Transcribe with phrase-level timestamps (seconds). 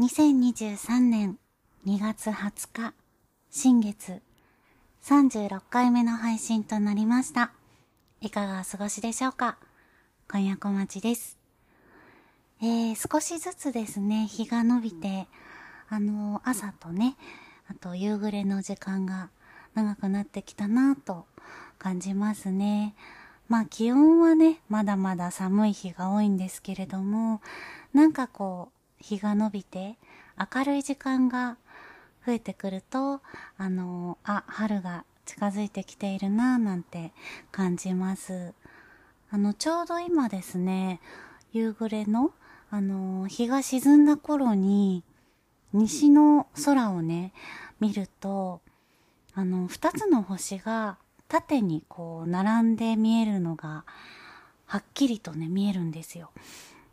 [0.00, 1.38] 2023年
[1.84, 2.94] 2月20日、
[3.50, 4.22] 新月
[5.02, 7.50] 36回目の配信となりました。
[8.20, 9.58] いかがお過ごしでしょうか？
[10.30, 11.36] 今夜小町です。
[12.62, 15.26] えー、少しずつですね、日が伸びて、
[15.88, 17.16] あのー、朝とね、
[17.68, 19.30] あと夕暮れの時間が
[19.74, 21.26] 長くなってきたなぁと
[21.76, 22.94] 感じますね。
[23.48, 27.40] まあ気温はね、まだまだ寒い日が多いんですけれども、
[27.92, 29.96] なんかこう、日が伸びて
[30.54, 31.56] 明るい時間が
[32.26, 33.20] 増えてくると、
[33.56, 37.12] あの、あ、春が近づいてきているなぁなんて
[37.50, 38.54] 感じます。
[39.30, 41.00] あの、ちょうど今ですね、
[41.52, 42.32] 夕暮れの、
[42.70, 45.04] あの、日が沈んだ頃に、
[45.72, 47.32] 西の空をね、
[47.80, 48.60] 見ると、
[49.34, 53.84] あの、二つの星が縦にこう、並んで見えるのが、
[54.66, 56.30] はっきりとね、見えるんですよ。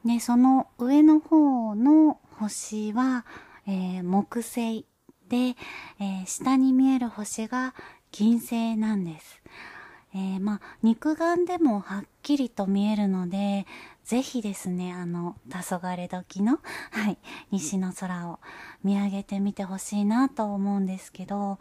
[0.05, 3.26] で、その上の方の星は、
[3.68, 4.86] えー、木星
[5.30, 5.55] で、
[6.00, 7.74] えー、下に見える星が
[8.12, 9.41] 金星なんです。
[10.13, 13.65] えー、まあ、肉眼でもはっきりと見えるので、
[14.05, 16.60] ぜひですね、あの、黄昏時の、
[16.93, 17.18] はい、
[17.52, 18.40] 西の空を
[18.84, 21.58] 見上げてみてほしいなと思うんですけど、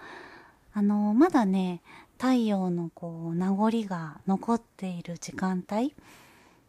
[0.74, 1.80] あの、まだね、
[2.18, 5.94] 太陽のこう、名残が残っている時間帯、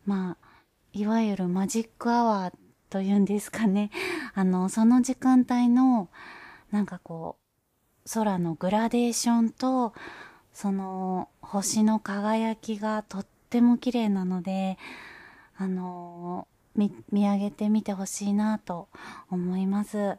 [0.05, 0.44] まあ、
[0.95, 2.53] いわゆるマジックアワー
[2.89, 3.91] というんですかね。
[4.33, 6.07] あの、その時間帯の、
[6.71, 7.35] なんかこ
[8.05, 9.93] う、空のグラデーションと、
[10.53, 14.77] その星の輝きがとっても綺麗なので、
[15.57, 18.87] あの見、見上げてみてほしいなと
[19.29, 20.17] 思います。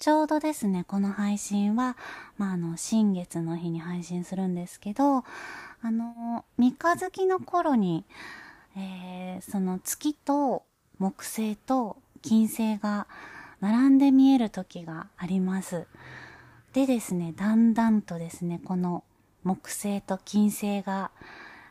[0.00, 1.96] ちょうどですね、この配信は、
[2.36, 5.24] まあ、あの、新月の日に配信するんですけど、あ
[5.84, 8.04] の、三日月の頃に、
[8.76, 10.64] えー、その月と
[10.98, 13.06] 木星と金星が
[13.60, 15.86] 並んで見える時があります。
[16.72, 19.02] でですね、だんだんとですね、この
[19.44, 21.10] 木星と金星が、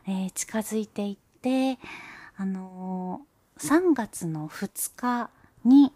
[0.06, 1.78] えー、近づいていって、
[2.36, 5.30] あのー、3月の2日
[5.64, 5.92] に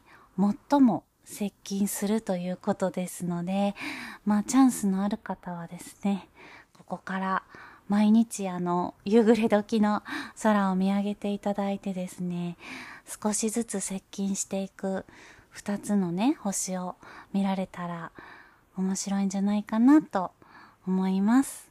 [0.71, 3.75] 最も接近するということですので、
[4.25, 6.29] まあチャンスのある方はですね、
[6.77, 7.43] ここから
[7.91, 10.05] 毎日あの、夕暮れ時の
[10.41, 12.57] 空を見上げていただいてですね、
[13.05, 15.05] 少しずつ接近していく
[15.49, 16.95] 二つのね、星を
[17.33, 18.13] 見られたら
[18.77, 20.31] 面白いんじゃないかなと
[20.87, 21.69] 思います。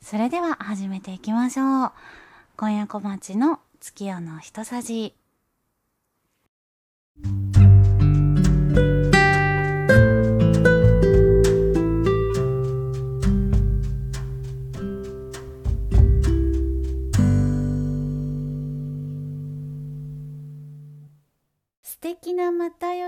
[0.00, 1.92] それでは始めていきましょう。
[2.56, 5.14] 今夜小町の月夜の一さじ。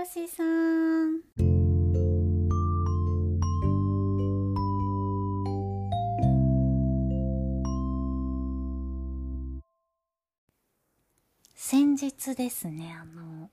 [0.07, 1.21] 又吉さん。
[11.55, 13.49] 先日ですね、あの、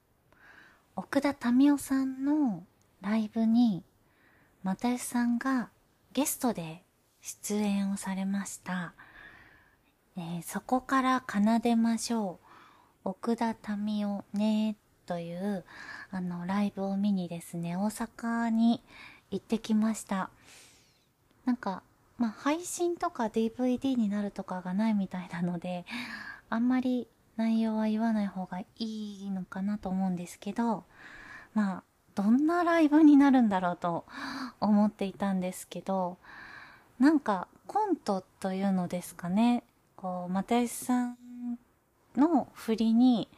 [0.95, 2.63] 奥田民生さんの
[3.01, 3.83] ライブに、
[4.63, 5.71] 又吉さんが
[6.13, 6.85] ゲストで
[7.21, 8.95] 出演をされました。
[10.17, 12.47] えー、そこから奏でましょう。
[13.07, 14.77] 奥田民生ね
[15.07, 15.65] という
[16.11, 18.83] あのライブを見にですね大阪に
[19.31, 20.31] 行ってきました。
[21.45, 21.83] なんか
[22.19, 25.85] まあ配信とか DVD になるとかがないみたいなので
[26.49, 30.85] あんまり内容は言わない方がいいのかなと思うんですけど
[31.53, 31.83] まあ
[32.15, 34.05] どんなライブになるんだろうと
[34.61, 36.19] 思っていたんですけど
[36.99, 39.65] なんかコントというのですかね。
[39.97, 41.17] こう又吉さん
[42.17, 43.29] の振りに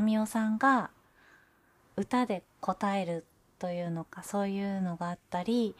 [0.00, 0.90] 民生さんが
[1.96, 3.24] 歌で答える
[3.58, 5.74] というのかそういうのがあったり、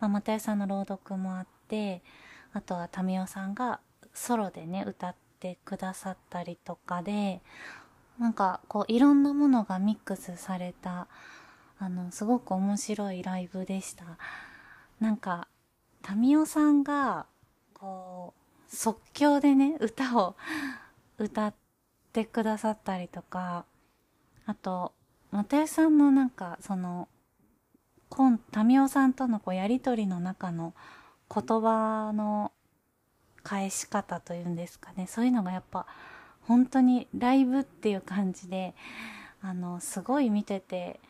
[0.00, 2.02] まあ、又吉さんの朗読もあって
[2.52, 3.80] あとは民生さんが
[4.12, 7.40] ソロでね歌ってくださったりとかで
[8.18, 11.06] なんかこういろんなものがミックスされた
[11.78, 14.04] あのすごく面白いライブでした。
[15.00, 15.48] なんか
[16.14, 17.26] 民生さんが
[17.74, 18.34] こ
[18.68, 20.36] う即興でね歌を
[21.18, 21.61] 歌って
[22.12, 23.64] ってくださったりとか、
[24.44, 24.92] あと、
[25.30, 27.08] 又吉さんのなんか、その、
[28.10, 30.74] コン、民生さんとのこうやりとりの中の
[31.34, 32.52] 言葉の
[33.42, 35.06] 返し方というんですかね。
[35.06, 35.86] そういうのがやっぱ、
[36.42, 38.74] 本当にライブっていう感じで、
[39.40, 41.00] あの、すごい見てて、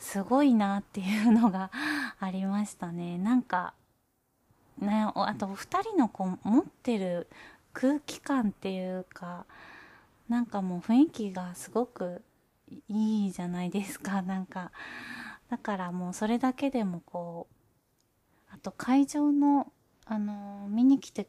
[0.00, 1.70] すごいなっていうのが
[2.18, 3.16] ありましたね。
[3.16, 3.74] なんか、
[4.78, 7.28] ね、あと二人のこう持ってる
[7.72, 9.46] 空気感っていうか、
[10.28, 12.22] なんかもう雰囲気がすごく
[12.88, 14.72] いいじゃないですか、 なんか。
[15.48, 19.72] だからもうそれだけでもこう、あと会場の、
[20.06, 21.28] あの、見に来て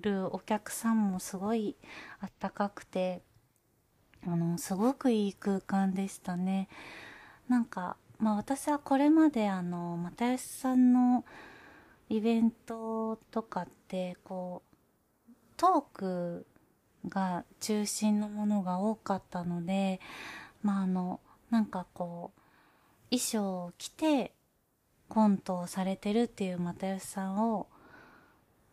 [0.00, 1.76] るお客さんもすごい
[2.20, 3.22] あったかくて、
[4.26, 6.68] あの、すごくいい空間でしたね。
[7.48, 11.24] なんか、まあ私はこれまであの、又吉さんの
[12.08, 14.76] イベントとかって、こう、
[15.56, 16.46] トーク
[17.08, 20.00] が中心のものが多かったので、
[20.62, 21.20] まああの、
[21.50, 22.40] なんかこう、
[23.10, 24.32] 衣装を着て
[25.08, 27.68] コントをされてるっていう又吉さんを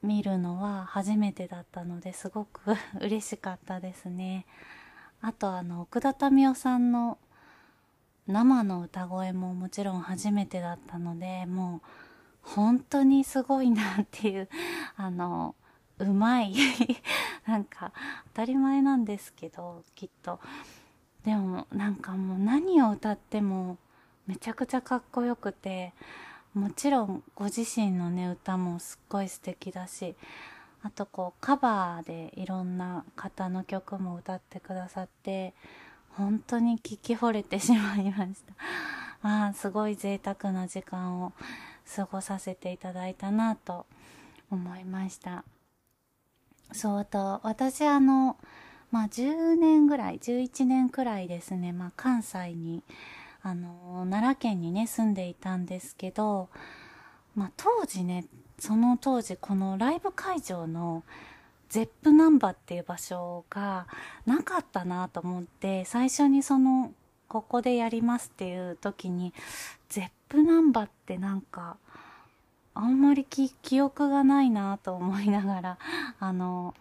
[0.02, 4.46] 見るのは初めてだったのですごく 嬉しかったですね。
[5.22, 7.18] あとあの、奥田民生さんの
[8.28, 11.88] 生の歌声ももちろん初めてだったので、もう
[12.42, 14.50] 本当にすごいなっていう、
[14.98, 15.56] あの、
[16.00, 16.54] うまい
[17.48, 17.92] なんか
[18.28, 20.40] 当たり前なんですけど、きっと。
[21.24, 23.78] でもなんかもう何を歌っても
[24.28, 25.94] めちゃくちゃかっこよくて、
[26.54, 30.16] もちろんご自身のね、歌もすっごい素敵だし、
[30.84, 35.54] あとこうカバーでいろんな方の曲も歌ってくださって
[36.10, 38.54] 本当に聞き惚れてしまいました
[39.22, 41.32] ま あすごい贅沢な時間を
[41.96, 43.86] 過ごさせていただいたなと
[44.52, 45.46] 思いました
[46.72, 48.38] そうと私あの
[48.92, 52.84] まあ10年ぐらい11年くらいですねまあ関西に
[53.42, 56.50] あの奈良県にね住んでいたんですけど
[57.36, 58.26] まあ当時ね
[58.60, 61.04] その当時このライブ会場の
[61.70, 63.88] ゼップナンバーっていう場所が
[64.26, 66.94] なかったなと思って最初にその
[67.28, 69.34] ここでやりますっていう時に
[69.90, 71.78] ゼップナンバーってなんか
[72.76, 75.78] あんまり記憶がないなと思いながら
[76.20, 76.74] あの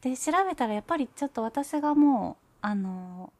[0.00, 3.32] で調べたらやっぱりちょっと私がもうあの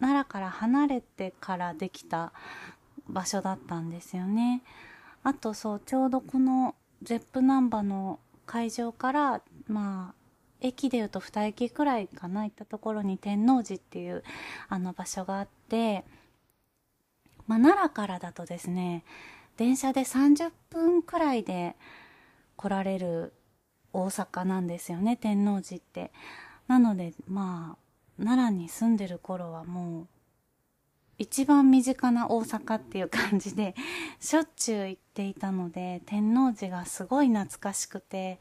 [0.00, 2.32] 奈良から離れてからできた
[3.08, 4.62] 場所だったんですよね。
[5.22, 10.14] あとそうちょうどこのゼップナンバの会場からまあ
[10.60, 14.22] 駅でいうと2駅くらいかな行ったところに天王寺っていう
[14.68, 16.04] あの場所があって、
[17.46, 19.04] まあ、奈良からだとですね
[19.60, 21.76] 電車で30分くらいで
[22.56, 23.34] 来られる
[23.92, 26.12] 大阪なんですよね天王寺って。
[26.66, 27.76] なのでま
[28.18, 30.06] あ奈良に住んでる頃はもう
[31.18, 33.74] 一番身近な大阪っていう感じで
[34.18, 38.40] しょっちゅう行っていたので天王寺がすごい懐かしくて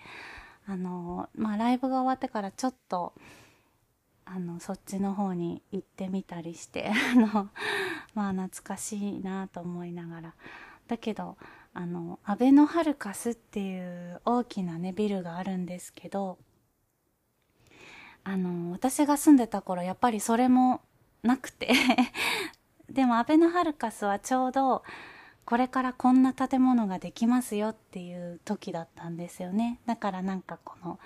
[0.67, 3.11] あのまあライブが終わってからちょっと
[4.23, 7.49] あのそっちの方に行ってみたりして あの
[8.13, 10.33] まあ懐かしいなと思いながら。
[10.89, 11.37] だけど
[11.73, 16.37] あのアベノハルカスっていう大きなねビルがあるんですけど
[18.25, 20.81] あの私が住んでた頃やっぱりそれも
[21.23, 21.71] なくて
[22.89, 24.83] でもアベノハルカスはちょうど
[25.45, 29.79] これからこんな建物ができますよっていう時だったんですよね。
[29.87, 30.99] だからなんかこの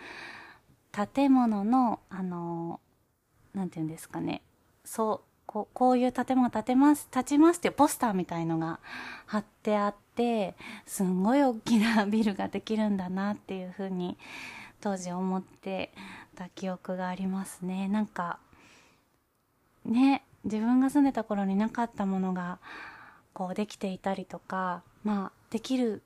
[0.93, 2.79] 建物の、あの、
[3.53, 4.43] なんて言うんですかね。
[4.85, 8.79] そう、こうこういう建物建てます、建ちますっていうポスターみたいのが
[9.27, 10.55] 貼ってあって、
[10.87, 14.17] すんごい大きなビルができるんだなっていうふうに
[14.81, 15.93] 当時思って
[16.35, 17.87] た記憶がありますね。
[17.87, 18.39] なんか、
[19.85, 22.57] ね、自分が住んでた頃になかったものが
[23.33, 26.01] こうできていたりとかまあできる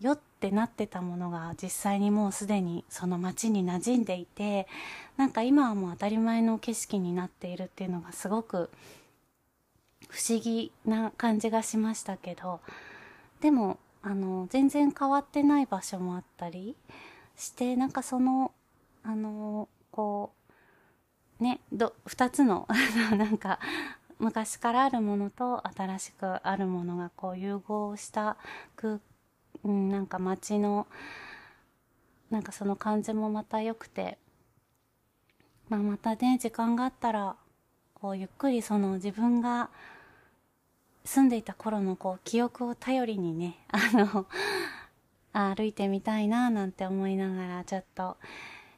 [0.00, 4.66] よってってなってたものが実際にもうすでにその街に馴染んでいて
[5.16, 8.68] なんか今はもう当たり前の景色になっているっていうのがすごく
[10.08, 12.58] 不思議な感じがしましたけど
[13.40, 16.74] でもあの全然変わってない場所もあったり
[17.36, 18.50] してなんかその
[19.04, 20.42] あのこう
[21.42, 22.68] ね、ど、二つの
[23.18, 23.58] なんか、
[24.20, 28.36] 昔からあるものと新しくあるものがこう融合した
[28.76, 29.00] 空、
[29.64, 30.86] うん、なんか街の、
[32.30, 34.18] なんかその感じもまた良くて、
[35.68, 37.36] まあまたね、時間があったら、
[37.94, 39.70] こうゆっくりその自分が
[41.04, 44.26] 住んでいた頃のこう記憶を頼りにね、 あの、
[45.32, 48.16] 歩いてみたいななんて思いながら、ちょっと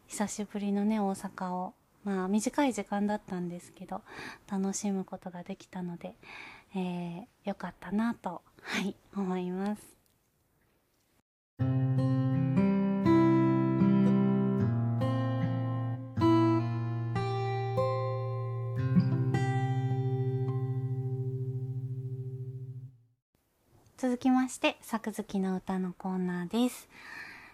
[0.06, 1.74] 久しぶりのね、大阪を
[2.04, 4.02] まあ短い時間だったんですけど
[4.50, 6.14] 楽しむことができたので、
[6.74, 9.93] えー、よかったなと、はい、思います。
[23.96, 26.88] 続きまして、作月の歌のコーナーです。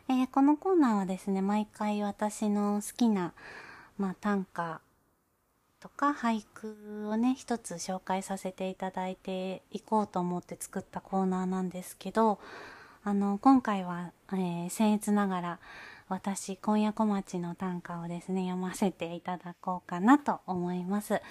[0.09, 3.33] えー、このコーナーはですね、毎回私の好きな
[4.00, 4.81] まあ、短歌
[5.79, 12.38] とか俳句をね一つ紹介させていただいていこうと思って作ったコーナーなんですけど
[13.02, 15.59] あの今回は、えー、僭越ながら
[16.09, 21.23] 私今夜小町の短歌をですね読ませていただこうかなと思います。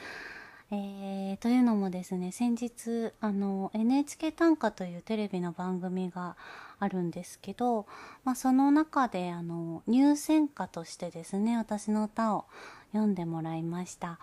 [0.72, 6.38] えー、というのもですね先日あの NHK 短歌というテレビの番組が
[6.80, 7.88] あるんですけど、
[8.24, 12.46] まあ、その中であの入選歌としてですね私の歌を
[12.94, 14.20] 読んでもらいました。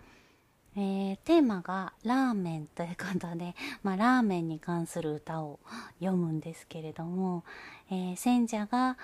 [0.79, 5.59] えー、テーマがラーメンということで、 まあ、ラーメンに関する歌を
[6.01, 7.45] 読むんですけれども、
[7.89, 8.99] えー、選者が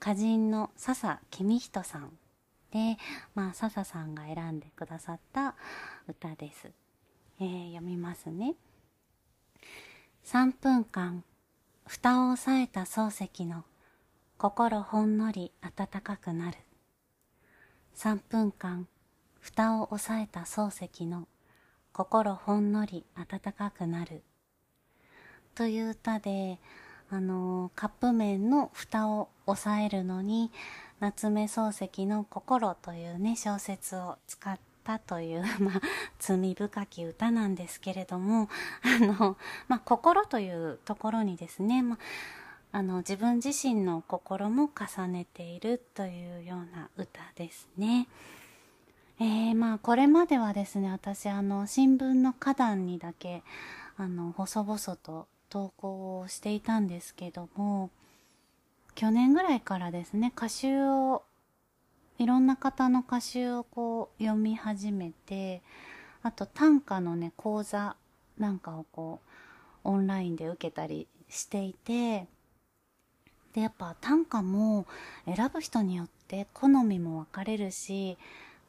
[0.00, 2.16] 歌人の笹公人さん
[2.70, 2.96] で、
[3.34, 5.56] まあ、笹さんが選んでくださった
[6.06, 6.70] 歌です。
[7.40, 8.54] えー、読みますね。
[10.24, 11.24] 3分間、
[11.86, 13.64] 蓋を押さえた漱石の
[14.38, 16.58] 心ほんのり暖かくなる。
[17.96, 18.86] 3分間、
[19.46, 21.28] 蓋を押さえた漱石の
[21.92, 24.24] 心ほんのり暖かくなる。
[25.54, 26.58] という歌で、
[27.10, 30.50] あのカップ麺の蓋を押さえるのに、
[30.98, 35.80] 夏目漱石の心というね、小説を使ったという、 まあ、
[36.18, 38.48] 罪深き歌なんですけれども、
[38.82, 39.36] あの、
[39.68, 41.98] まあ、心というところにですね、ま
[42.72, 48.08] あ、あの、自分自身の心も重ねているというような歌ですね。
[49.18, 53.42] えー、まあ、これまではですね、私、あの、新聞の花壇にだけ、
[53.96, 57.90] あの、細々と投稿をしていたんですけども、
[58.94, 61.22] 去年ぐらいからですね、歌集を
[62.18, 65.60] いろんな方の歌集をこう読み始めて
[66.22, 67.96] あと短歌のね講座
[68.38, 69.20] なんかをこ
[69.84, 72.26] うオンラインで受けたりしていて
[73.52, 74.86] でやっぱ短歌も
[75.26, 78.16] 選ぶ人によって好みも分かれるし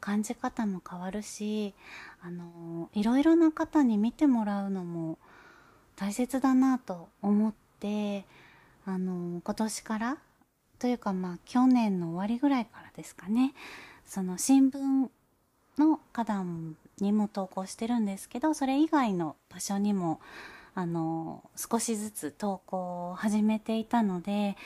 [0.00, 1.74] 感じ方も変わるし
[2.22, 5.18] あのいろいろな方に見てもらうのも
[5.96, 8.24] 大切だなと思って
[8.84, 10.18] あの今年から
[10.78, 13.52] というかまあ去年の終わりぐらいからですかね
[14.06, 15.08] その新聞
[15.78, 20.20] の花壇にも投稿してるんですけどそれ以外の場所にも
[20.74, 24.56] あの少しずつ投稿を始めていたので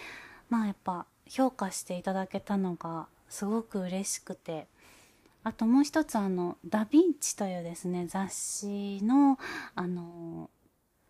[0.51, 4.67] まあやっぱ評価していただけたのがすごく嬉しくて
[5.45, 9.39] あともう一つあの「ダ・ヴィンチ」というですね雑誌の
[9.75, 10.51] あの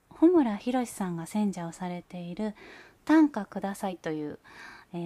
[0.09, 2.55] 穂村弘さんが選者をされている
[3.05, 4.39] 「短歌ください」という
[4.95, 4.99] え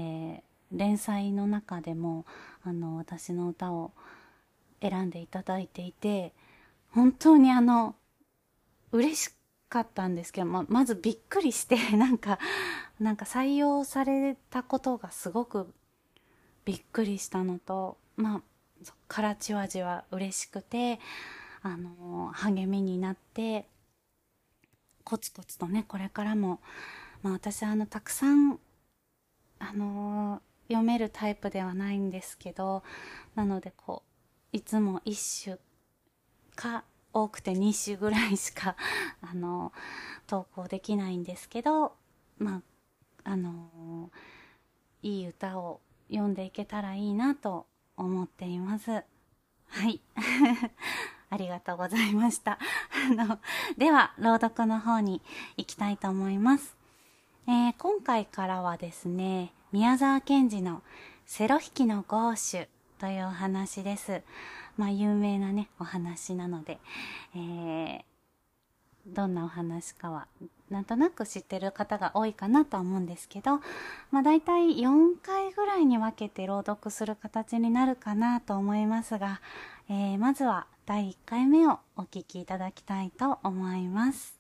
[0.73, 2.25] ー、連載の中でも
[2.64, 3.92] あの私の歌を
[4.80, 6.33] 選んでいただいていて
[6.90, 7.95] 本当にあの
[8.92, 9.30] 嬉し
[9.68, 12.38] かったんですけど、ままずびっくりして なんか
[13.00, 15.73] なんか採用されたことがすごく
[16.64, 18.42] びっくりしたのとまあ
[18.83, 21.00] そからじわじわ嬉しくて
[21.62, 23.66] あの励みになって
[25.04, 26.61] コツコツとねこれからも、
[27.23, 28.59] まあ、私あのたくさん
[29.59, 32.83] あのー、読めるタイプではないんですけど
[33.35, 34.02] なのでこ
[34.52, 35.59] ういつも1種
[36.54, 38.76] か多くて2種ぐらいしか
[39.23, 41.97] あのー、投稿できないんですけど
[42.38, 42.56] ま
[43.25, 45.80] ああのー、いい歌を
[46.11, 48.90] 読んでいけたらいいなと思っています。
[48.90, 49.02] は
[49.88, 50.00] い。
[51.28, 52.58] ありがとうございました。
[53.10, 53.40] あの、
[53.76, 55.20] では、朗読の方に
[55.56, 56.76] 行きたいと思います。
[57.48, 60.82] えー、今回からはですね、宮沢賢治の
[61.26, 64.22] セロ引きのゴーシュというお話です。
[64.76, 66.78] まあ、有名なね、お話なので、
[67.34, 68.04] えー、
[69.06, 70.26] どんなお話かは、
[70.70, 73.60] なんとなく知ってる方が多いかなとは思うんですけど、
[74.10, 79.40] まあ、大体4回ぐらいに分けて朗読する形になるかなと思いますが、
[79.88, 84.35] えー、まずは第1回目をお聴きいただきたいと思います。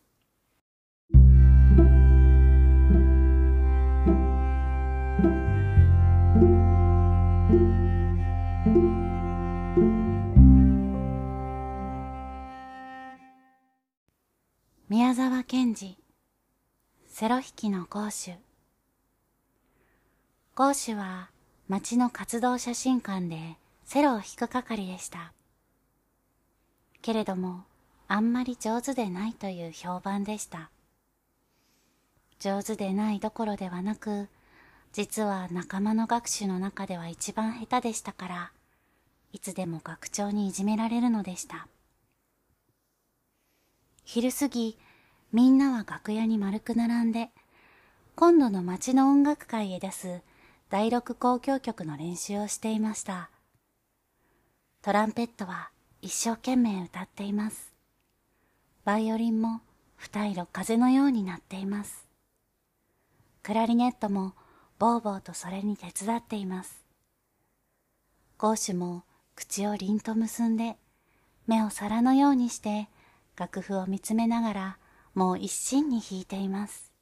[14.96, 15.98] 宮沢賢治。
[17.06, 18.34] セロ弾きのゴーシュ
[20.54, 21.28] ゴーシュは
[21.68, 25.34] 町の活動写真館でセロを弾く係でした。
[27.02, 27.64] けれども
[28.08, 30.70] あんまり上手でないという評判でした。
[32.38, 34.28] 上手でないどころではなく
[34.94, 38.50] 実は仲間の学習の中では一番下手でしたから
[39.34, 41.68] いつでも学長にいじめられるのでした。
[44.08, 44.78] 昼過ぎ、
[45.36, 47.28] みんなは楽屋に丸く並んで、
[48.14, 50.22] 今度の町の音楽会へ出す
[50.70, 53.28] 第六交響曲の練習をしていました。
[54.80, 55.68] トランペットは
[56.00, 57.74] 一生懸命歌っています。
[58.86, 59.60] バイオリンも
[59.98, 62.06] 二色風のようになっています。
[63.42, 64.32] クラリネットも
[64.78, 66.82] ボーボーとそれに手伝っています。
[68.38, 70.78] ゴーシュも口を凛と結んで、
[71.46, 72.88] 目を皿のようにして
[73.36, 74.78] 楽譜を見つめながら
[75.16, 76.92] もう一心に弾いています。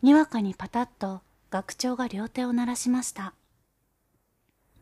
[0.00, 3.34] にわかにパタッと学長が両手を鳴らしました。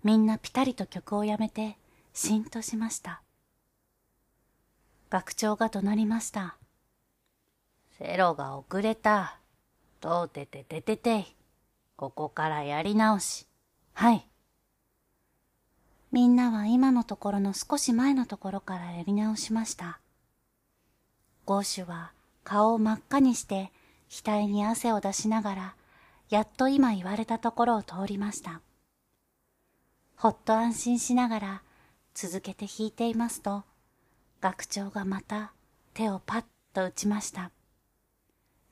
[0.04, 1.78] みんなぴたりと曲をやめて、
[2.12, 3.22] しんとしました。
[5.08, 6.58] 学長が怒鳴りました。
[7.98, 9.38] セロが遅れた。
[10.02, 11.24] どうててててて
[11.96, 13.46] ここからやり直し。
[13.94, 14.28] はい。
[16.10, 20.01] みんなは今のところの少し前のところからやり直しました。
[21.44, 22.12] ゴーシュは
[22.44, 23.72] 顔を真っ赤にして
[24.10, 25.74] 額に汗を出しながら
[26.28, 28.60] やっと今言われたところを通りました。
[30.16, 31.62] ほっと安心しながら
[32.14, 33.64] 続けて弾いていますと、
[34.40, 35.52] 学長がまた
[35.94, 37.50] 手をパッと打ちました。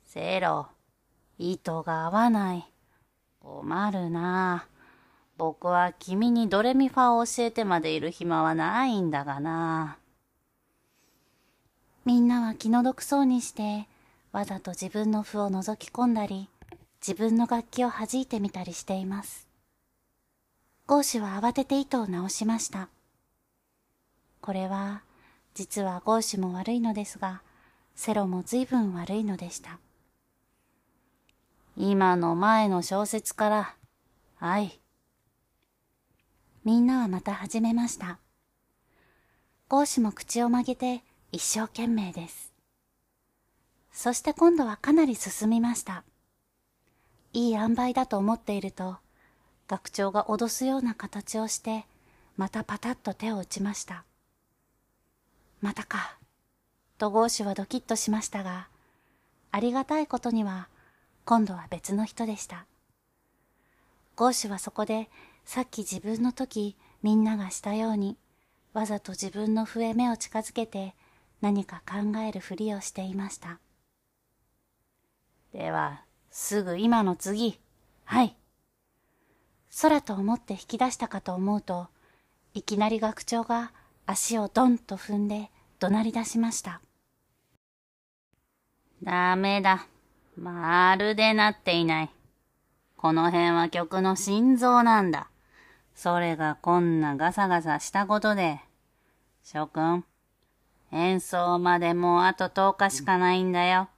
[0.06, 0.68] セロ、
[1.38, 2.72] 糸が合わない。
[3.40, 4.66] 困るな。
[5.36, 9.98] 僕は君にドレミファを教えてまでいる暇はないんだがな。
[12.04, 13.86] みんなは気の毒そうにして、
[14.32, 16.48] わざと自分の譜を覗き込んだり、
[17.06, 19.48] 自分の楽器を弾いてみたりしています。
[20.86, 22.88] ゴーシュは慌てて糸を直しました。
[24.40, 25.02] これは、
[25.54, 27.42] 実はゴーシュも悪いのですが、
[27.94, 29.78] セロも随分悪いのでした。
[31.76, 33.74] 今の前の小説から、
[34.36, 34.80] はい。
[36.64, 38.18] みんなはまた始めました。
[39.68, 42.52] ゴーシュも口を曲げて一生懸命です。
[43.92, 46.02] そして今度はかなり進みました。
[47.32, 48.96] いい塩梅だと思っていると、
[49.68, 51.84] 学長が脅すような形をして、
[52.36, 54.04] またパタッと手を打ちました。
[55.60, 56.18] またか、
[56.98, 58.68] とゴーシュはドキッとしましたが、
[59.52, 60.68] ありがたいことには、
[61.24, 62.66] 今度は別の人でした。
[64.16, 65.08] ゴーシュはそこで、
[65.44, 68.16] さっき自分の時、みんながしたように、
[68.72, 70.94] わざと自分の笛目を近づけて、
[71.40, 73.58] 何か考えるふりをしていました。
[75.52, 77.58] では、すぐ今の次。
[78.04, 78.36] はい。
[79.82, 81.88] 空と思って引き出したかと思うと、
[82.54, 83.72] いきなり学長が
[84.06, 86.80] 足をドンと踏んで怒鳴り出しました。
[89.02, 89.86] ダメだ。
[90.36, 92.10] まるでなっていない。
[92.96, 95.30] この辺は曲の心臓なんだ。
[95.94, 98.60] それがこんなガサガサしたことで。
[99.42, 100.04] 諸君、
[100.92, 103.88] 演奏までもうあと10日しかないんだよ。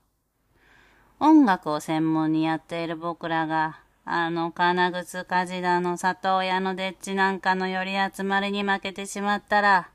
[1.19, 9.89] 音楽を専門にやっている僕らがあの金靴梶田の里親のでっちなんかの寄り集まりに負けてしまったら、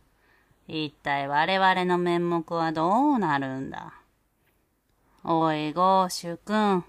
[0.66, 3.92] 一体我々の面目はどうなるんだ？
[5.24, 6.84] おい、ゴーシュ君。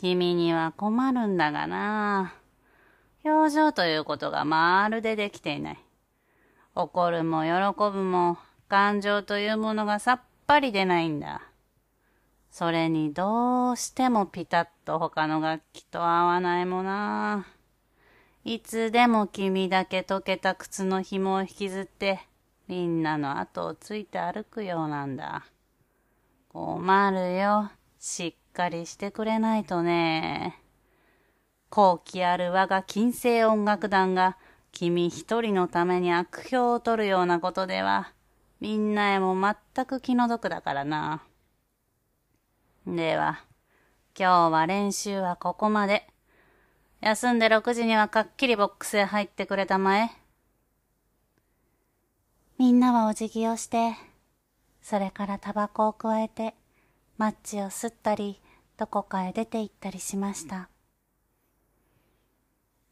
[0.00, 2.34] 君には困るんだがな。
[3.24, 5.78] 表情ということがまるでできていない。
[6.74, 8.36] 怒るも喜ぶも
[8.72, 11.42] 感情というものがさっぱり出ないんだ。
[12.50, 17.46] それにどうしてもピタッと他の楽器と合わないもな。
[18.44, 22.20] いつでも君だけ溶けた靴の紐を引きずって、
[22.66, 25.44] みんなの後をついて歩くようなんだ。
[26.48, 27.70] 困るよ。
[27.98, 30.58] しっかりしてくれないとね。
[31.68, 34.38] 後期ある我が金星音楽団が
[34.72, 38.14] 君一人のために悪評を取るようなことでは、
[38.62, 39.34] みんなへも
[39.74, 41.24] 全く気の毒だからな。
[42.86, 43.44] では、
[44.16, 46.06] 今日は練習はここまで。
[47.00, 50.12] 休んで6時にはかっきりボックスへ入ってくれたまえ。
[52.56, 53.96] みんなはお辞儀をして、
[54.80, 56.54] それからタバコをくわえて、
[57.18, 58.40] マッチを吸ったり、
[58.76, 60.68] どこかへ出て行ったりしました。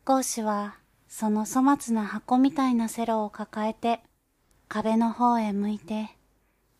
[0.04, 4.02] ゴーシュは、その粗末な箱みたいなセロを抱えて、
[4.72, 6.10] 壁の方へ向いて、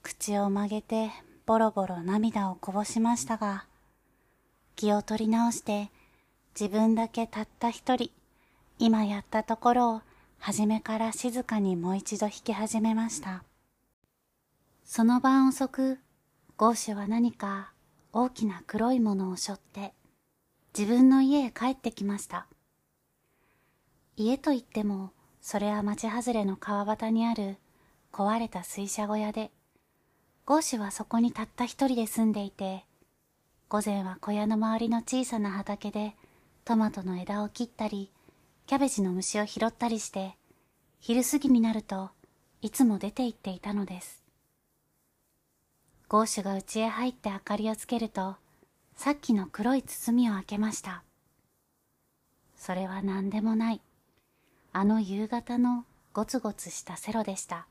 [0.05, 1.11] 口を曲げて
[1.45, 3.67] ボロボロ涙をこぼしましたが、
[4.77, 5.91] 気を取り直して
[6.59, 8.13] 自分だけたった一人、
[8.79, 10.03] 今やったところを
[10.39, 13.43] 初めから静かにもう一度弾き始めました。
[14.85, 15.99] その晩遅く、
[16.57, 17.73] ゴーシュは何か
[18.13, 19.95] 大きな黒いものを背負って
[20.79, 22.47] 自分の家へ帰ってきました。
[24.17, 27.57] 家といっても、それは町外れの川端にある
[28.13, 29.51] 壊れた水車小屋で、
[30.45, 32.85] ゴーシュはそこにたった一人で住んでいて、
[33.69, 36.17] 午前は小屋の周りの小さな畑で
[36.65, 38.11] トマトの枝を切ったり、
[38.67, 40.37] キャベジの虫を拾ったりして、
[40.99, 42.11] 昼過ぎになると
[42.63, 44.23] いつも出て行っていたのです。
[46.09, 48.37] ゴーシュが家へ入って明かりをつけると、
[48.97, 51.05] さっきの黒い包みを開けました。
[52.57, 53.81] それは何でもない。
[54.73, 57.67] あの夕方のゴツゴツしたセロでした。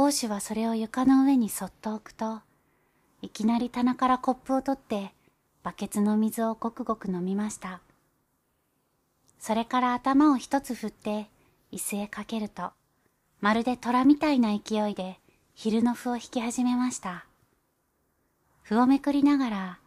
[0.00, 2.40] ゴーシュはそれを床の上にそっと置くと、
[3.20, 5.12] いきなり棚からコップを取って
[5.62, 7.82] バケツの水をごくごく飲みました。
[9.38, 11.28] それから頭を一つ振って
[11.70, 12.70] 椅子へかけると、
[13.42, 15.20] まるで虎みたいな勢いで
[15.54, 17.26] 昼の譜を弾き始めました。
[18.62, 19.78] 譜をめくりながら、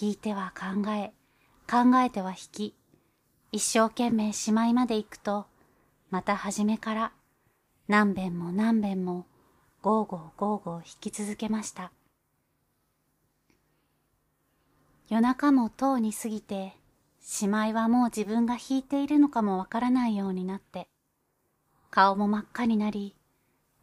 [0.00, 1.12] 弾いては考え、
[1.68, 2.74] 考えては弾き、
[3.50, 5.46] 一生懸命しまいまで行くと、
[6.08, 7.12] また初めから
[7.88, 9.26] 何遍も何遍も
[9.82, 11.90] ゴーゴーゴーゴー引き続けました。
[15.08, 16.76] 夜中もとうに過ぎて、
[17.22, 20.86] しまいはもう自分が引いているのかもわからないようになって、
[21.90, 23.14] 顔も真っ赤になり、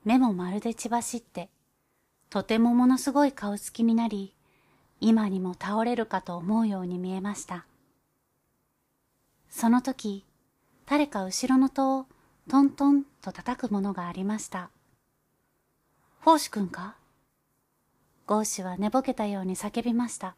[0.06, 1.50] 目もまるで血走って、
[2.30, 4.36] とてもものすごい顔つきになり、
[5.02, 7.66] 今にも倒れるかと思うように見えました。
[9.50, 10.26] その時、
[10.86, 12.06] 誰か後ろの戸を
[12.48, 14.70] トントンと叩くものがありました。
[16.28, 16.98] 奉仕君か？
[18.26, 20.36] ゴーシュは寝ぼけたように叫びました。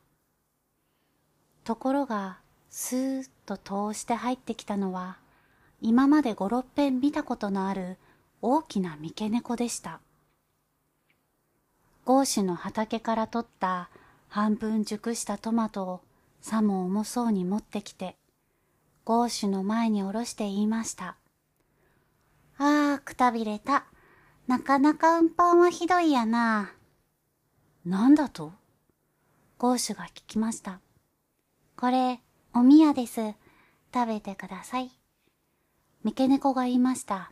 [1.64, 2.38] ところが、
[2.70, 5.18] スーッと通して入ってきたのは、
[5.82, 7.98] 今まで五六遍見たことのある
[8.44, 10.00] 大きな三毛猫でした。
[12.06, 13.90] ゴーシュの畑から取った
[14.28, 16.02] 半分熟したトマトを
[16.40, 18.16] さも重そうに持ってきて、
[19.06, 21.16] ゴーシュの前に下ろして言いました。
[22.60, 23.86] ああ、くたびれた。
[24.50, 26.74] なかなか運搬はひどいやな。
[27.86, 28.52] なんだと？
[29.60, 30.80] ゴーシュが聞きました。
[31.78, 32.20] これ、
[32.56, 33.36] おみやです。
[33.94, 34.90] 食べてください。
[36.04, 37.32] 三毛猫が言いました。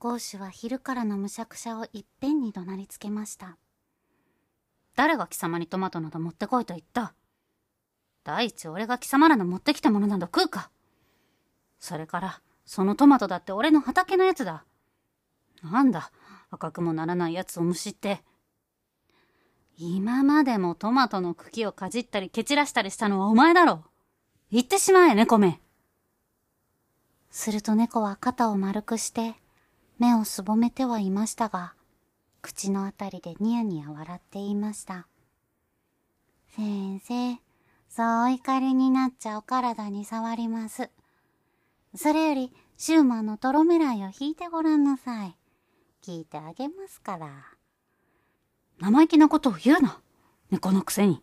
[0.00, 3.56] ゴーシュは昼からのむしゃくしゃをいっぺんに怒鳴りつけました。
[4.96, 7.14] 誰が貴様にトマトなど持ってこいと言った？
[8.24, 10.68] 第一俺が貴様らの持ってきたものなど食うか
[11.78, 14.64] それから、そのトマトだって俺の畑のやつだ。
[15.70, 16.10] なんだ、
[16.50, 18.22] 赤くもならないやつをむしって。
[19.78, 23.84] 今までもトマトの茎をかじったり蹴散らしたりしたのはお前だろ
[24.50, 25.60] 言ってしまえ、猫め。
[27.30, 29.34] すると猫は肩を丸くして、
[29.98, 31.74] 目をすぼめてはいましたが、
[32.40, 35.08] 口のあたりでニヤニヤ笑っていました。
[36.48, 37.34] 先生、
[37.88, 40.90] そうお怒りになっちゃお体に触ります。
[41.94, 45.35] それより、シューマンのトロメライを引いてごらんなさい。
[46.06, 47.26] 聞いてあげますから。
[48.78, 50.00] 生意気なことを言うな。
[50.52, 51.20] 猫のくせに。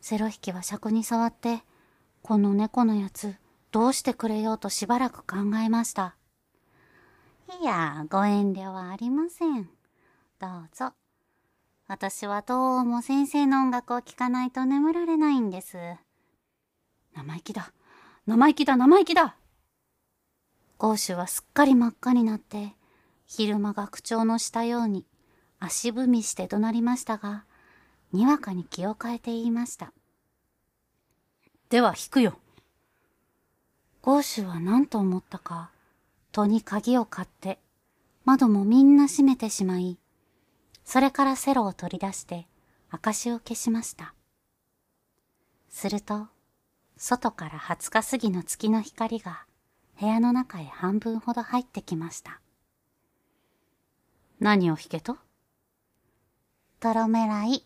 [0.00, 1.62] セロ引きは尺に触って、
[2.22, 3.34] この猫のやつ、
[3.72, 6.16] どうしてくれようとしばらく考えました。
[7.60, 9.68] いや、ご遠慮はありません。
[10.40, 10.94] どうぞ。
[11.88, 15.76] 私はどうも先生の音楽を聴かないと眠られないんです。
[17.14, 17.70] 生意気だ。
[18.26, 19.36] 生意気だ、生意気だ。
[20.78, 22.74] ゴーシュはすっかり真っ赤になって、
[23.26, 25.04] 昼間学長のしたように
[25.58, 27.44] 足踏みして怒鳴りましたが、
[28.12, 29.92] にわかに気を変えて言いました。
[31.68, 32.38] では引くよ。
[34.02, 35.70] ゴーシュは何と思ったか、
[36.30, 37.58] 戸に鍵を買って、
[38.24, 39.98] 窓もみんな閉めてしまい、
[40.84, 42.46] それからセロを取り出して、
[42.90, 44.14] 証を消しました。
[45.68, 46.28] すると、
[46.96, 49.44] 外から20日過ぎの月の光が
[50.00, 52.40] 部屋の中へ半分ほど入ってきました。
[54.38, 55.16] 何を弾けと？
[56.78, 57.64] トロメライ、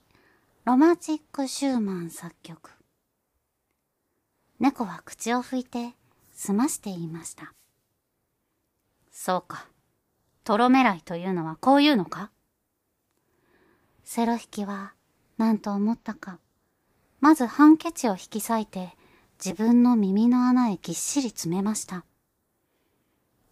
[0.65, 2.71] ロマチック・シューマン作曲。
[4.61, 5.95] 猫は口を拭いて、
[6.33, 7.53] 済まして言いました。
[9.11, 9.67] そうか。
[10.45, 12.31] トロメライというのはこういうのか？
[14.05, 14.93] セロ引きは
[15.39, 16.39] 何と思ったか。
[17.21, 18.91] まずハンケチを引き裂いて
[19.45, 22.05] 自分の耳の穴へぎっしり詰めました。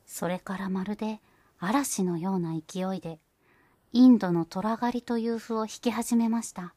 [0.06, 1.20] それからまるで
[1.58, 3.18] 嵐のような勢いで
[3.92, 6.74] インドの虎狩りという符を弾き始めました。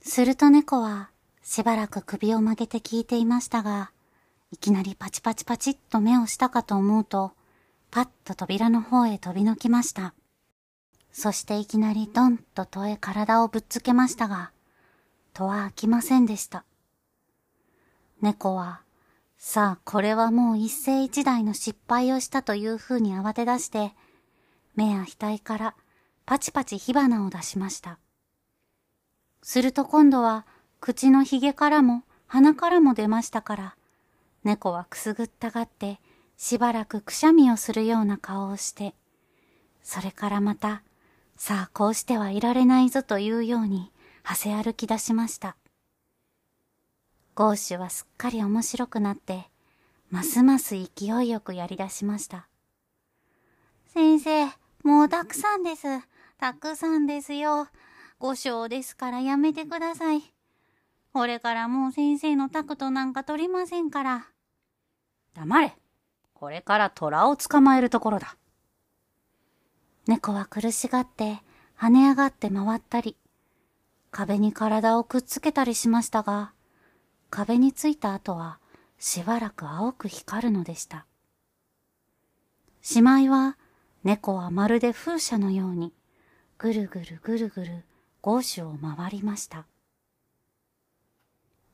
[0.00, 1.10] すると猫は
[1.42, 3.90] しばらく首を曲げて聞いていましたが、
[4.50, 7.32] いきなりパチパチパチっと目をしたかと思うと、
[7.90, 10.14] パッと扉の方へ飛び抜きました。
[11.12, 14.52] そしていきなりドンと戸へ体をぶっつけましたが、
[15.32, 16.64] 戸は開きませんでした。
[18.22, 18.83] 猫は、
[19.46, 23.92] さあこれはもう一世一代の失敗をしたというふうに慌て出して、
[24.74, 25.74] 目や額から
[26.24, 27.98] パチパチ火花を出しました。
[29.42, 30.46] すると今度は
[30.80, 33.76] 口のひげからも鼻からも出ましたから、
[34.44, 36.00] 猫はくすぐったがって、
[36.38, 38.94] しばらくくしゃみをするような顔をして、
[39.82, 40.82] それからまた、
[41.36, 45.54] さあこうしてはいられないぞというように、はせ歩き出しました。
[47.34, 49.50] ゴーシュはすっかり面白くなって、
[50.08, 52.46] ますます勢いよくやり出しました。
[53.92, 54.46] 先生、
[54.84, 55.86] もうたくさんです。
[56.38, 57.66] たくさんですよ。
[58.20, 60.22] 五章ですからやめてください。
[61.12, 64.28] これからもう先生のタクトなんか取りませんから。
[65.34, 65.76] 黙れ。
[66.34, 68.36] これから虎を捕まえるところだ。
[70.06, 71.38] 猫は苦しがって
[71.76, 73.16] 跳ね上がって回ったり、
[74.12, 76.53] 壁に体をくっつけたりしましたが、
[77.34, 78.60] 壁についた後は
[78.96, 81.04] しばらく青く光るのでした。
[82.80, 83.58] しまいは
[84.04, 85.92] 猫はまるで風車のように
[86.58, 87.84] ぐるぐるぐるぐる
[88.22, 89.66] ゴーシュを回りました。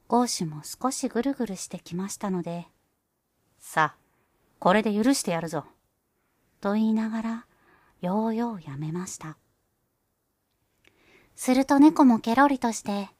[0.08, 2.66] ゴーシュも少しぐるぐるしてきましたので、
[3.58, 3.96] さあ、
[4.60, 5.66] これで許してやるぞ。
[6.62, 7.46] と言いながら、
[8.00, 9.36] ようようやめました。
[11.36, 13.10] すると猫もケロリとして、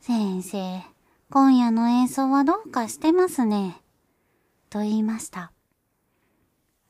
[0.00, 0.93] 先生、
[1.36, 3.82] 今夜の演奏はどうかしてますね。
[4.70, 5.50] と言いました。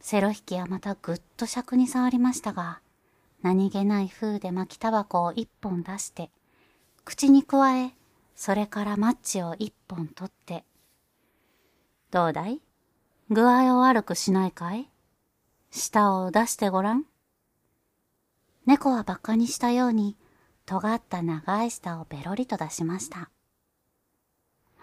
[0.01, 2.83] セロ引きはまたぐっと尺に触りましたが、
[3.41, 6.31] 何気ない風で巻きタバコを一本出して、
[7.07, 7.95] 口に加え、
[8.37, 10.67] それからマッチを一本取って、
[12.11, 12.61] どうだい？
[13.31, 14.91] 具合を悪くしないかい？
[15.71, 17.07] 舌を出してごらん。
[18.67, 20.19] 猫は馬鹿にしたように、
[20.67, 23.31] 尖った長い舌をベロリと出しました。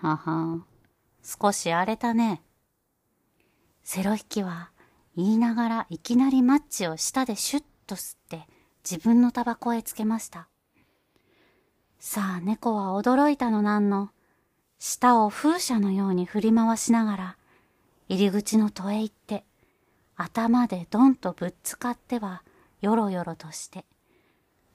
[0.02, 0.66] はは、
[1.24, 2.42] 少し荒れたね。
[3.84, 4.72] セロ引きは
[5.16, 8.48] 言いながらいきなりマッチを舌でシュッと吸って
[8.84, 10.48] 自分のタバコへつけました。
[12.00, 14.10] さあ猫は驚いたのなんの、
[14.80, 17.38] 舌を風車のように振り回しながら、
[18.10, 19.46] 入り口の戸へ行って、
[20.16, 22.42] 頭でドンとぶっつかっては、
[22.82, 23.86] よろよろとして、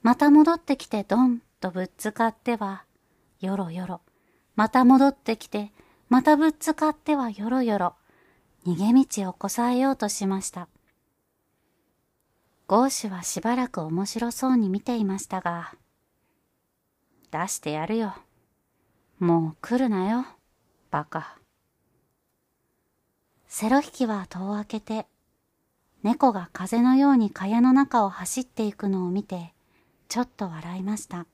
[0.03, 2.85] また戻ってきてドンとぶっつかっては、
[3.41, 4.01] よろよろ、
[4.57, 5.71] また戻ってきて、
[6.09, 7.95] またぶっつかってはよろよろ、
[8.66, 10.69] 逃げ道をこさえようとしました。
[12.66, 15.75] ゴーシュはしばらく面白そうに見ていましたが、
[17.31, 18.14] 出してやるよ。
[19.19, 20.27] もう来るなよ、
[20.90, 21.38] バカ。
[23.47, 25.07] セロ引きは戸を開けて、
[26.03, 29.53] 猫が風のように蚊帳の中を走っていくのを見て、
[30.09, 31.27] ちょっと笑いました。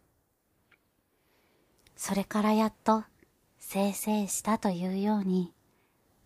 [1.96, 3.04] それからやっと、
[3.64, 5.50] せいせいしたというように、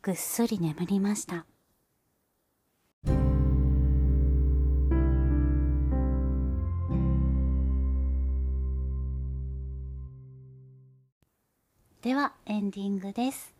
[0.02, 1.46] ぐっすり眠りました。
[12.02, 13.54] ではエンディングです、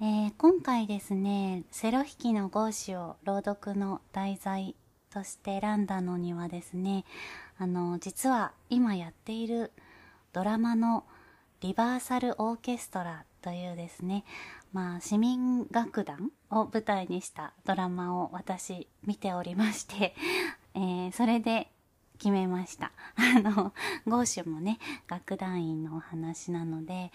[0.00, 4.76] えー、今回ですねセロ引きの号紙を朗読の題材
[5.10, 7.04] として選んだのにはですね
[7.58, 9.72] あの実は今やっている
[10.32, 11.04] ドラマの
[11.64, 14.26] リバーサルオーケストラというですね
[14.74, 20.14] まあ市民楽団を舞台にしたドラマを私見ておりまして、
[20.74, 21.70] えー、それで
[22.18, 22.92] 決めました。
[23.16, 23.72] あの、
[24.06, 27.12] ゴーシュもね、楽団員のお話なので、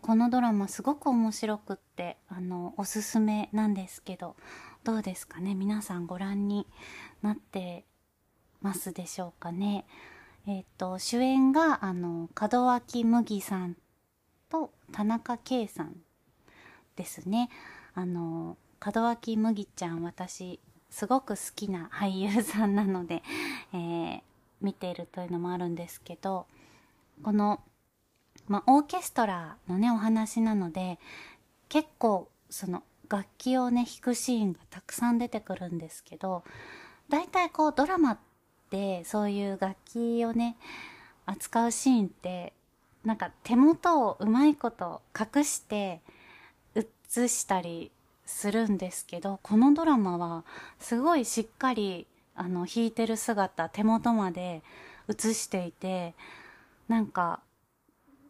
[0.00, 4.36] このドラマすごく面白くってあのおすすめなんですけど
[4.84, 5.54] どうですかね？
[5.54, 6.66] 皆さんご覧に
[7.20, 7.84] なって
[8.62, 9.84] ますでしょうかね？
[10.48, 13.76] えっ、と主演があの門脇麦さん
[14.48, 15.94] と田中圭さん
[16.96, 17.50] ですね。
[17.92, 20.58] あの門脇麦ちゃん私
[20.88, 23.22] すごく好きな俳優さんなので、
[23.74, 24.22] えー、
[24.62, 26.46] 見ているというのもあるんですけど
[27.22, 27.60] この
[28.46, 30.98] まあ、オーケストラのねお話なので
[31.68, 36.42] 結構その楽器をね弾くシーンがたくさん出てくるんですけど
[37.10, 38.27] 大体こうドラマって
[39.04, 40.56] そういう楽器をね
[41.26, 42.52] 扱うシーンって
[43.04, 46.00] なんか手元をうまいこと隠して
[46.74, 47.90] 映したり
[48.26, 50.44] するんですけどこのドラマは
[50.78, 54.62] すごいしっかりあの弾いてる姿手元まで
[55.08, 56.14] 映していて
[56.88, 57.40] なんか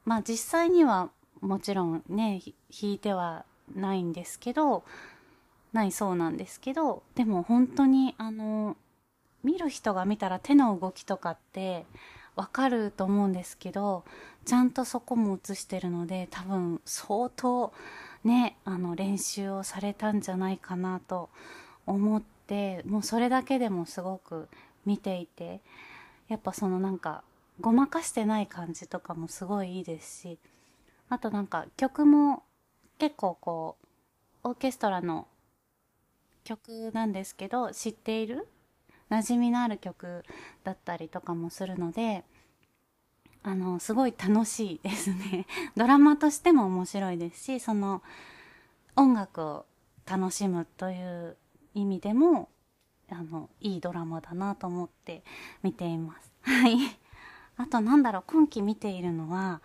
[0.05, 4.85] まあ実際にはもちろんね弾いてはないんですけど
[5.73, 8.77] ないそうなんですけどでも本当にあの
[9.45, 11.85] 見る人が見たら手の動きとかって
[12.37, 14.05] わかると思うんですけど
[14.45, 17.73] ちゃんとそこも映してるので多分相当
[18.25, 21.31] ねあの練習をされたんじゃないかなと
[21.87, 24.49] 思ってもうそれだけでもすごく
[24.87, 25.61] 見ていて
[26.29, 27.25] やっぱそのなんか
[27.61, 30.39] ごまかしてない感じとかもすごいいいですし
[31.09, 32.43] あとなんか曲も
[32.99, 33.77] 結構こ
[34.45, 35.27] うオーケストラの
[36.45, 38.47] 曲なんですけど知っている
[39.11, 40.25] 馴染みのある曲
[40.65, 42.25] だったりとかもするので
[43.43, 45.47] あのすごい楽しいですね。
[45.77, 48.03] ドラマとしても面白いですしその
[48.97, 49.67] 音楽を
[50.07, 51.37] 楽しむという
[51.75, 52.49] 意味でも
[53.11, 55.23] あのいいドラマだなと思って
[55.63, 56.33] 見ています。
[56.43, 56.77] はい。
[57.57, 59.61] あとなんだろう今期見ているのは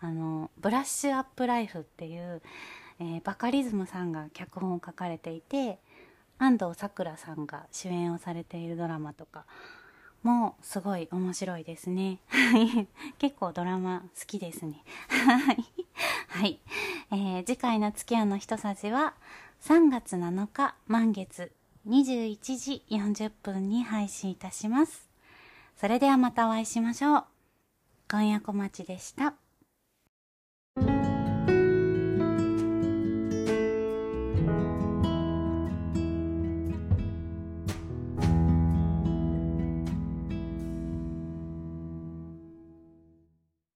[0.00, 2.42] あのブラッシュアップライフっていう、
[2.98, 5.78] えー、バカリズムさんが脚本を書かれていて
[6.38, 9.44] 安藤サクラさんが主演をされているドラマとか
[10.22, 12.18] もすごい面白いですね。
[13.18, 14.82] 結構ドラマ好きですね。
[16.28, 16.60] はい、
[17.12, 19.14] えー、次回の月夜の一さじは
[19.62, 21.52] 3月7日満月
[21.88, 25.08] 21時40分に配信いたします。
[25.76, 27.24] それではまたお会いしましょう。
[28.10, 29.34] 今夜小町でした。